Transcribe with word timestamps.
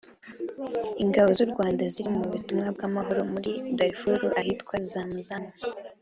Ingabo 1.03 1.29
z’u 1.37 1.47
Rwanda 1.51 1.81
ziri 1.93 2.09
mu 2.17 2.23
butumwa 2.33 2.67
bw’amahoro 2.75 3.21
muri 3.33 3.51
Darfur 3.77 4.19
ahitwa 4.39 4.75
Zamzam 4.91 5.45